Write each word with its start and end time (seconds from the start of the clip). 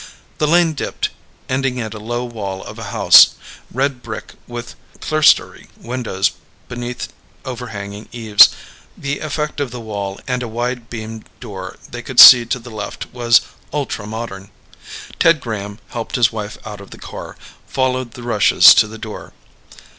The 0.39 0.47
lane 0.47 0.73
dipped, 0.73 1.11
ended 1.47 1.77
at 1.77 1.93
a 1.93 1.99
low 1.99 2.25
wall 2.25 2.63
of 2.63 2.79
a 2.79 2.85
house 2.85 3.35
red 3.71 4.01
brick 4.01 4.33
with 4.47 4.73
clerestory 4.99 5.67
windows 5.77 6.31
beneath 6.67 7.09
overhanging 7.45 8.09
eaves. 8.11 8.49
The 8.97 9.19
effect 9.19 9.59
of 9.59 9.69
the 9.69 9.79
wall 9.79 10.19
and 10.27 10.41
a 10.41 10.47
wide 10.47 10.89
beamed 10.89 11.29
door 11.39 11.77
they 11.87 12.01
could 12.01 12.19
see 12.19 12.45
to 12.47 12.57
the 12.57 12.71
left 12.71 13.13
was 13.13 13.41
ultramodern. 13.71 14.49
Ted 15.19 15.39
Graham 15.39 15.77
helped 15.89 16.15
his 16.15 16.31
wife 16.31 16.57
out 16.65 16.81
of 16.81 16.89
the 16.89 16.97
car, 16.97 17.37
followed 17.67 18.13
the 18.13 18.23
Rushes 18.23 18.73
to 18.73 18.87
the 18.87 18.97
door. 18.97 19.33